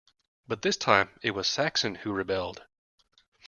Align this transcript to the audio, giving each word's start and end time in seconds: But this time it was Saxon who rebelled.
But 0.47 0.63
this 0.63 0.77
time 0.77 1.11
it 1.21 1.29
was 1.29 1.47
Saxon 1.47 1.93
who 1.93 2.11
rebelled. 2.11 2.65